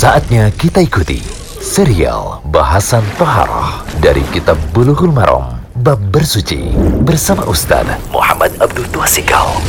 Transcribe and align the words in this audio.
Saatnya 0.00 0.48
kita 0.56 0.80
ikuti 0.80 1.20
serial 1.60 2.40
bahasan 2.48 3.04
Toharoh 3.20 3.84
dari 4.00 4.24
Kitab 4.32 4.56
Bulughul 4.72 5.12
Maram 5.12 5.60
Bab 5.84 6.00
Bersuci 6.08 6.72
bersama 7.04 7.44
Ustaz 7.44 7.84
Muhammad 8.08 8.48
Abdul 8.64 8.88
Tuasikal. 8.96 9.60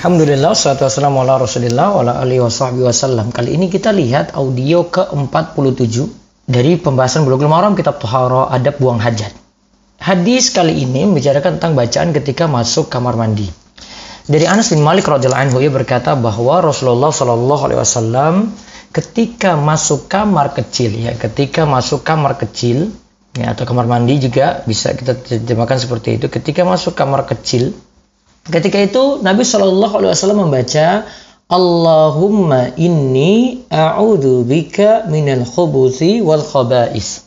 Alhamdulillah, 0.00 0.56
salatu 0.56 0.88
wassalamu 0.88 1.20
ala 1.20 1.36
rasulillah 1.36 1.92
wa 1.92 2.00
ala 2.00 2.24
alihi 2.24 2.40
wa 2.40 2.48
sahbihi 2.48 2.88
wasallam. 2.88 3.28
Kali 3.28 3.52
ini 3.52 3.68
kita 3.68 3.92
lihat 3.92 4.32
audio 4.40 4.88
ke-47 4.88 6.08
dari 6.48 6.80
pembahasan 6.80 7.28
Bulughul 7.28 7.52
Maram 7.52 7.76
Kitab 7.76 8.00
Toharoh 8.00 8.48
Adab 8.48 8.80
Buang 8.80 9.04
Hajat. 9.04 9.36
Hadis 10.00 10.48
kali 10.48 10.80
ini 10.80 11.04
membicarakan 11.04 11.60
tentang 11.60 11.76
bacaan 11.76 12.16
ketika 12.16 12.48
masuk 12.48 12.88
kamar 12.88 13.20
mandi. 13.20 13.52
Dari 14.24 14.48
Anas 14.48 14.72
bin 14.72 14.80
Malik 14.80 15.04
radhiyallahu 15.04 15.44
anhu 15.44 15.60
ia 15.60 15.68
berkata 15.68 16.16
bahwa 16.16 16.64
Rasulullah 16.64 17.12
shallallahu 17.12 17.68
alaihi 17.68 17.80
wasallam 17.84 18.56
ketika 18.94 19.58
masuk 19.58 20.06
kamar 20.06 20.54
kecil 20.54 20.94
ya, 20.94 21.18
ketika 21.18 21.66
masuk 21.66 22.06
kamar 22.06 22.38
kecil 22.38 22.94
ya 23.34 23.50
atau 23.50 23.66
kamar 23.66 23.90
mandi 23.90 24.22
juga 24.22 24.62
bisa 24.64 24.94
kita 24.94 25.18
terjemahkan 25.18 25.82
seperti 25.82 26.22
itu. 26.22 26.30
Ketika 26.30 26.62
masuk 26.62 26.94
kamar 26.94 27.26
kecil, 27.26 27.74
ketika 28.46 28.78
itu 28.78 29.18
Nabi 29.20 29.42
shallallahu 29.42 29.98
alaihi 29.98 30.14
wasallam 30.14 30.46
membaca 30.46 31.10
Allahumma 31.50 32.72
inni 32.80 33.66
a'udzu 33.68 34.48
bika 34.48 35.10
minal 35.10 35.44
khubuthi 35.44 36.24
wal 36.24 36.40
khaba'is. 36.40 37.26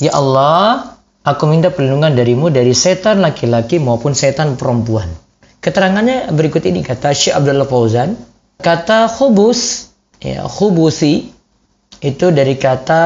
Ya 0.00 0.16
Allah, 0.16 0.96
aku 1.26 1.44
minta 1.50 1.68
perlindungan 1.74 2.16
darimu 2.16 2.48
dari 2.48 2.72
setan 2.72 3.20
laki-laki 3.20 3.76
maupun 3.82 4.16
setan 4.16 4.56
perempuan. 4.56 5.10
Keterangannya 5.60 6.32
berikut 6.32 6.64
ini 6.64 6.80
kata 6.80 7.12
Syekh 7.12 7.36
Abdullah 7.36 7.68
Fauzan. 7.68 8.16
Kata 8.60 9.12
khubus, 9.12 9.92
ya, 10.24 10.48
khubusi 10.48 11.28
itu 12.00 12.26
dari 12.32 12.56
kata 12.56 13.04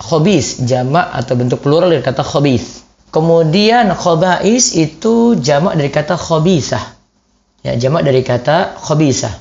khobis, 0.00 0.64
jamak 0.64 1.12
atau 1.12 1.36
bentuk 1.36 1.60
plural 1.60 1.92
dari 1.92 2.02
kata 2.02 2.24
khobis. 2.24 2.82
Kemudian 3.12 3.92
khobais 3.96 4.76
itu 4.76 5.38
jamak 5.38 5.78
dari 5.78 5.88
kata 5.92 6.16
khobisah. 6.18 6.84
Ya, 7.64 7.76
jamak 7.76 8.04
dari 8.04 8.20
kata 8.20 8.76
khobisah. 8.76 9.32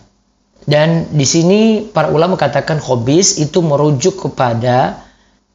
Dan 0.65 1.13
di 1.13 1.27
sini 1.27 1.85
para 1.85 2.09
ulama 2.09 2.39
katakan 2.39 2.81
khobis 2.81 3.37
itu 3.37 3.61
merujuk 3.61 4.17
kepada 4.17 5.05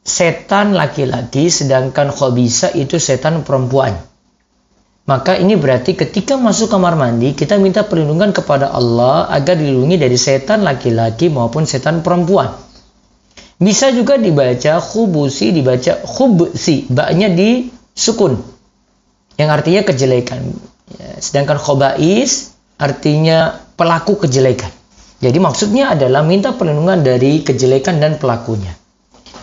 setan 0.01 0.73
laki-laki 0.73 1.51
sedangkan 1.51 2.09
khobisa 2.09 2.71
itu 2.73 2.97
setan 2.97 3.43
perempuan. 3.43 4.10
Maka 5.01 5.33
ini 5.33 5.57
berarti 5.57 5.97
ketika 5.97 6.37
masuk 6.37 6.69
kamar 6.69 6.93
mandi 6.93 7.33
kita 7.33 7.57
minta 7.57 7.81
perlindungan 7.81 8.29
kepada 8.31 8.69
Allah 8.69 9.25
agar 9.33 9.57
dilindungi 9.57 9.97
dari 9.97 10.13
setan 10.13 10.61
laki-laki 10.61 11.27
maupun 11.27 11.65
setan 11.65 12.05
perempuan. 12.05 12.53
Bisa 13.61 13.93
juga 13.93 14.17
dibaca 14.17 14.81
khubusi, 14.81 15.53
dibaca 15.53 16.01
khubsi, 16.05 16.89
baknya 16.89 17.29
di 17.29 17.69
sukun. 17.93 18.37
Yang 19.37 19.49
artinya 19.53 19.81
kejelekan. 19.85 20.41
Ya, 20.97 21.11
sedangkan 21.21 21.57
khobais 21.61 22.57
artinya 22.81 23.61
pelaku 23.77 24.25
kejelekan. 24.25 24.69
Jadi 25.21 25.37
maksudnya 25.37 25.93
adalah 25.93 26.25
minta 26.25 26.57
perlindungan 26.57 27.05
dari 27.05 27.45
kejelekan 27.45 28.01
dan 28.01 28.17
pelakunya. 28.17 28.73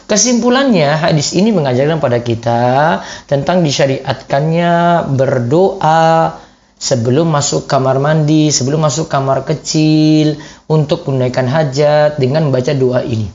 Kesimpulannya, 0.08 0.96
hadis 0.96 1.36
ini 1.36 1.52
mengajarkan 1.52 2.00
pada 2.00 2.24
kita 2.24 3.04
tentang 3.28 3.60
disyariatkannya 3.60 5.04
berdoa 5.12 6.32
sebelum 6.80 7.28
masuk 7.28 7.68
kamar 7.68 8.00
mandi, 8.00 8.48
sebelum 8.48 8.88
masuk 8.88 9.12
kamar 9.12 9.44
kecil, 9.44 10.40
untuk 10.64 11.04
menunaikan 11.04 11.44
hajat 11.44 12.16
dengan 12.16 12.48
membaca 12.48 12.72
doa 12.72 13.04
ini. 13.04 13.28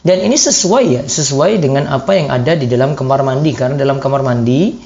Dan 0.00 0.24
ini 0.24 0.40
sesuai 0.40 0.84
ya, 0.88 1.02
sesuai 1.04 1.60
dengan 1.60 1.92
apa 1.92 2.16
yang 2.16 2.32
ada 2.32 2.56
di 2.56 2.64
dalam 2.64 2.96
kamar 2.96 3.20
mandi. 3.20 3.52
Karena 3.52 3.76
dalam 3.76 4.00
kamar 4.00 4.24
mandi, 4.24 4.80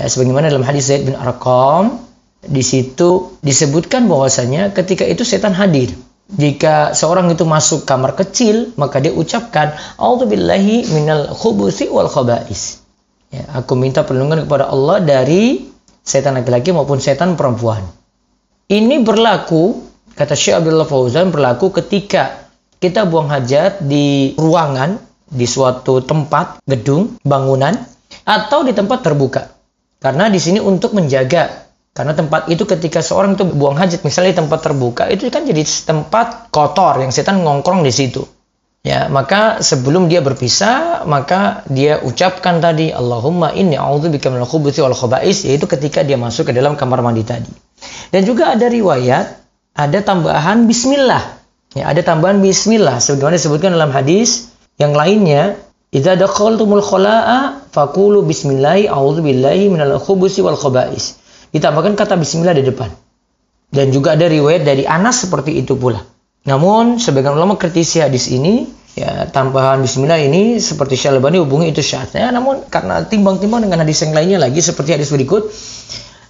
ya 0.00 0.08
sebagaimana 0.08 0.48
dalam 0.48 0.64
hadis 0.64 0.88
Zaid 0.88 1.04
bin 1.04 1.12
Arqam, 1.12 2.00
di 2.40 2.64
situ 2.64 3.36
disebutkan 3.44 4.08
bahwasanya 4.08 4.72
ketika 4.72 5.04
itu 5.04 5.28
setan 5.28 5.52
hadir 5.52 5.92
jika 6.26 6.90
seorang 6.90 7.30
itu 7.30 7.46
masuk 7.46 7.86
kamar 7.86 8.18
kecil, 8.18 8.74
maka 8.74 8.98
dia 8.98 9.14
ucapkan 9.14 9.78
A'udzubillahi 9.94 10.90
minal 10.90 11.30
khubusi 11.30 11.86
wal 11.86 12.10
khaba'is. 12.10 12.82
Ya, 13.30 13.46
aku 13.54 13.78
minta 13.78 14.02
perlindungan 14.02 14.46
kepada 14.46 14.66
Allah 14.66 14.98
dari 15.02 15.70
setan 16.02 16.38
laki-laki 16.38 16.74
maupun 16.74 16.98
setan 16.98 17.38
perempuan. 17.38 17.86
Ini 18.66 19.06
berlaku, 19.06 19.86
kata 20.18 20.34
Syekh 20.34 20.62
Abdullah 20.62 20.86
Fauzan, 20.86 21.30
berlaku 21.30 21.70
ketika 21.70 22.50
kita 22.82 23.06
buang 23.06 23.30
hajat 23.30 23.82
di 23.86 24.34
ruangan, 24.34 24.98
di 25.26 25.46
suatu 25.46 26.02
tempat, 26.02 26.62
gedung, 26.66 27.18
bangunan, 27.22 27.74
atau 28.26 28.66
di 28.66 28.74
tempat 28.74 29.02
terbuka. 29.06 29.42
Karena 30.02 30.26
di 30.26 30.38
sini 30.38 30.58
untuk 30.58 30.94
menjaga 30.94 31.65
karena 31.96 32.12
tempat 32.12 32.52
itu 32.52 32.68
ketika 32.68 33.00
seorang 33.00 33.40
itu 33.40 33.48
buang 33.56 33.80
hajat, 33.80 34.04
misalnya 34.04 34.36
di 34.36 34.38
tempat 34.44 34.60
terbuka, 34.60 35.08
itu 35.08 35.32
kan 35.32 35.48
jadi 35.48 35.64
tempat 35.64 36.52
kotor 36.52 37.00
yang 37.00 37.08
setan 37.08 37.40
ngongkrong 37.40 37.80
di 37.80 37.88
situ. 37.88 38.20
Ya, 38.84 39.08
maka 39.08 39.64
sebelum 39.64 40.06
dia 40.06 40.20
berpisah, 40.20 41.08
maka 41.08 41.64
dia 41.66 41.98
ucapkan 42.04 42.60
tadi 42.60 42.92
Allahumma 42.92 43.50
inni 43.56 43.80
a'udzubika 43.80 44.28
minal 44.28 44.46
khubuthi 44.46 44.84
wal 44.84 44.94
khaba'is 44.94 45.42
yaitu 45.48 45.66
ketika 45.66 46.04
dia 46.06 46.14
masuk 46.20 46.46
ke 46.46 46.52
dalam 46.54 46.76
kamar 46.76 47.00
mandi 47.00 47.24
tadi. 47.26 47.50
Dan 48.12 48.22
juga 48.28 48.52
ada 48.54 48.68
riwayat 48.68 49.26
ada 49.74 49.98
tambahan 50.04 50.68
bismillah. 50.68 51.18
Ya, 51.74 51.90
ada 51.90 52.04
tambahan 52.04 52.38
bismillah 52.44 53.02
sebagaimana 53.02 53.40
disebutkan 53.40 53.74
dalam 53.74 53.90
hadis 53.90 54.52
yang 54.76 54.92
lainnya 54.94 55.58
Idza 55.96 56.18
dakhaltumul 56.18 56.82
khala'a 56.84 57.72
faqulu 57.72 58.26
bismillahi 58.26 58.90
a'udzubillahi 58.90 59.70
minal 59.72 59.96
khubuthi 59.96 60.42
wal 60.44 60.58
khaba'is 60.58 61.25
ditambahkan 61.54 61.94
kata 61.94 62.18
bismillah 62.18 62.56
di 62.56 62.64
depan. 62.66 62.90
Dan 63.66 63.90
juga 63.90 64.14
ada 64.14 64.30
riwayat 64.30 64.62
dari 64.62 64.86
Anas 64.86 65.26
seperti 65.26 65.58
itu 65.58 65.74
pula. 65.74 65.98
Namun 66.46 67.02
sebagian 67.02 67.34
ulama 67.34 67.58
kritisi 67.58 67.98
hadis 67.98 68.30
ini 68.30 68.70
ya 68.96 69.28
tambahan 69.28 69.84
bismillah 69.84 70.16
ini 70.16 70.56
seperti 70.56 70.96
Syalbani 70.96 71.36
hubungi 71.42 71.68
itu 71.68 71.84
syaratnya 71.84 72.32
namun 72.32 72.64
karena 72.72 73.04
timbang-timbang 73.04 73.68
dengan 73.68 73.84
hadis 73.84 74.00
yang 74.00 74.16
lainnya 74.16 74.40
lagi 74.40 74.64
seperti 74.64 74.96
hadis 74.96 75.12
berikut 75.12 75.52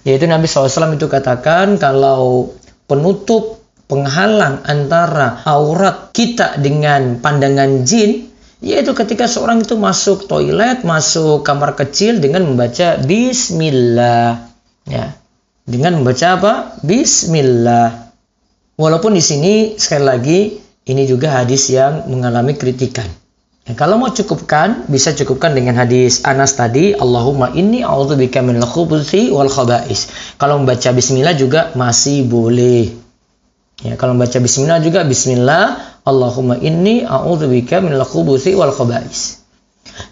yaitu 0.03 0.27
Nabi 0.27 0.51
SAW 0.51 0.91
itu 0.91 1.07
katakan 1.07 1.79
kalau 1.79 2.51
penutup 2.91 3.63
penghalang 3.87 4.67
antara 4.67 5.39
aurat 5.47 6.11
kita 6.11 6.59
dengan 6.59 7.23
pandangan 7.23 7.87
jin 7.87 8.27
yaitu 8.59 8.91
ketika 8.91 9.29
seorang 9.29 9.61
itu 9.61 9.77
masuk 9.77 10.25
toilet, 10.25 10.81
masuk 10.81 11.45
kamar 11.45 11.77
kecil 11.77 12.19
dengan 12.19 12.43
membaca 12.51 12.99
bismillah 12.99 14.46
ya. 14.87 15.13
Dengan 15.67 15.99
membaca 15.99 16.27
apa? 16.39 16.53
Bismillah. 16.79 18.07
Walaupun 18.79 19.11
di 19.11 19.23
sini 19.23 19.53
sekali 19.75 20.05
lagi 20.07 20.39
ini 20.87 21.03
juga 21.03 21.43
hadis 21.43 21.67
yang 21.67 22.07
mengalami 22.07 22.55
kritikan. 22.55 23.07
Ya, 23.67 23.75
kalau 23.75 23.99
mau 23.99 24.07
cukupkan 24.07 24.87
bisa 24.87 25.11
cukupkan 25.11 25.51
dengan 25.51 25.75
hadis 25.75 26.23
Anas 26.23 26.55
tadi 26.55 26.95
Allahumma 26.95 27.51
inni 27.51 27.83
a'udzubika 27.83 28.39
minal 28.39 28.63
khubuthi 28.63 29.27
wal 29.27 29.51
khaba'is. 29.51 30.07
Kalau 30.39 30.63
membaca 30.63 30.87
Bismillah 30.95 31.35
juga 31.35 31.75
masih 31.75 32.23
boleh. 32.23 32.87
Ya 33.83 33.99
kalau 33.99 34.15
membaca 34.15 34.39
Bismillah 34.39 34.79
juga 34.79 35.03
Bismillah 35.03 35.99
Allahumma 36.07 36.55
inni 36.63 37.03
a'udzubika 37.03 37.83
minal 37.83 38.07
khubuthi 38.07 38.55
wal 38.55 38.71
khaba'is 38.71 39.43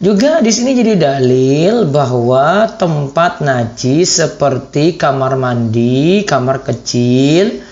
juga 0.04 0.44
di 0.44 0.52
sini 0.52 0.76
jadi 0.76 0.94
dalil 1.00 1.88
bahwa 1.90 2.68
tempat 2.76 3.40
najis 3.40 4.20
seperti 4.20 5.00
kamar 5.00 5.40
mandi, 5.40 6.26
kamar 6.28 6.64
kecil 6.66 7.64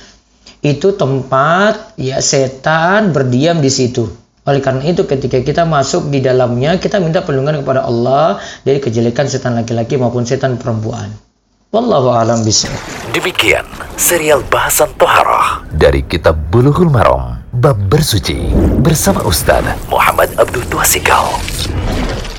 itu 0.64 0.88
tempat 0.96 2.00
ya 2.00 2.24
setan 2.24 3.12
berdiam 3.12 3.60
di 3.60 3.68
situ. 3.68 4.08
Oleh 4.44 4.60
karena 4.60 4.84
itu 4.84 5.08
ketika 5.08 5.40
kita 5.40 5.64
masuk 5.64 6.12
di 6.12 6.20
dalamnya 6.20 6.76
kita 6.76 7.00
minta 7.00 7.24
perlindungan 7.24 7.64
kepada 7.64 7.88
Allah 7.88 8.44
dari 8.68 8.80
kejelekan 8.80 9.28
setan 9.28 9.56
laki-laki 9.56 9.96
maupun 9.96 10.28
setan 10.28 10.60
perempuan. 10.60 11.12
Wallahu 11.74 12.14
alam 12.14 12.46
bismillah. 12.46 13.10
Demikian 13.18 13.66
serial 13.98 14.46
bahasan 14.52 14.94
toharah 15.00 15.66
dari 15.74 16.06
kitab 16.06 16.38
Bulughul 16.54 16.92
Maram 16.92 17.42
bab 17.50 17.80
bersuci 17.90 18.54
bersama 18.84 19.26
Ustaz 19.26 19.66
Muhammad 19.90 20.30
Abdul 20.38 20.68
Tuasikal. 20.70 21.34
Thank 21.94 22.28
you. 22.28 22.33